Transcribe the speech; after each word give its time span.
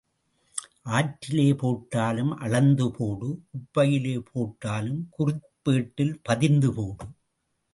ஆற்றிலே 0.97 1.45
போட்டாலும் 1.55 2.31
அளந்து 2.37 2.87
போடு 2.91 3.29
குப்பையிலே 3.49 4.15
போட்டாலும் 4.31 5.01
குறிப்பேட்டில் 5.19 6.15
பதிந்து 6.23 6.71
போடு. 6.73 7.05